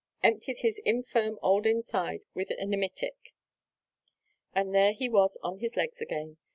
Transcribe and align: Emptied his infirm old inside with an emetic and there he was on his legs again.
Emptied 0.23 0.57
his 0.61 0.79
infirm 0.83 1.37
old 1.43 1.67
inside 1.67 2.21
with 2.33 2.49
an 2.57 2.73
emetic 2.73 3.33
and 4.51 4.73
there 4.73 4.93
he 4.93 5.07
was 5.07 5.37
on 5.43 5.59
his 5.59 5.75
legs 5.75 6.01
again. 6.01 6.37